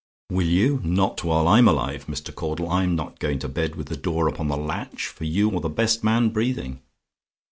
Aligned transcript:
"Will 0.31 0.47
you? 0.47 0.79
Not 0.83 1.23
while 1.23 1.47
I'm 1.47 1.67
alive, 1.67 2.07
Mr 2.07 2.33
Caudle. 2.33 2.67
I'm 2.71 2.95
not 2.95 3.19
going 3.19 3.37
to 3.37 3.47
bed 3.47 3.75
with 3.75 3.85
the 3.85 3.95
door 3.95 4.27
upon 4.27 4.47
the 4.47 4.57
latch 4.57 5.05
for 5.05 5.25
you 5.25 5.51
or 5.51 5.61
the 5.61 5.69
best 5.69 6.03
man 6.03 6.29
breathing. 6.29 6.81